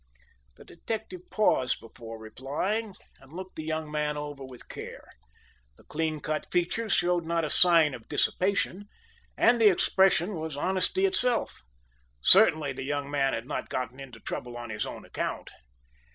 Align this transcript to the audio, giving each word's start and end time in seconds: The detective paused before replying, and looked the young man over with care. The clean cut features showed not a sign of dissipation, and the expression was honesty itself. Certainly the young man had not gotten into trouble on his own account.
The 0.55 0.65
detective 0.65 1.29
paused 1.29 1.79
before 1.79 2.17
replying, 2.17 2.95
and 3.19 3.31
looked 3.31 3.55
the 3.55 3.63
young 3.63 3.91
man 3.91 4.17
over 4.17 4.43
with 4.43 4.67
care. 4.67 5.07
The 5.77 5.83
clean 5.83 6.21
cut 6.21 6.47
features 6.51 6.91
showed 6.91 7.23
not 7.23 7.45
a 7.45 7.51
sign 7.51 7.93
of 7.93 8.07
dissipation, 8.09 8.87
and 9.37 9.61
the 9.61 9.69
expression 9.69 10.37
was 10.39 10.57
honesty 10.57 11.05
itself. 11.05 11.61
Certainly 12.19 12.73
the 12.73 12.83
young 12.83 13.11
man 13.11 13.33
had 13.33 13.45
not 13.45 13.69
gotten 13.69 13.99
into 13.99 14.19
trouble 14.19 14.57
on 14.57 14.71
his 14.71 14.87
own 14.87 15.05
account. 15.05 15.51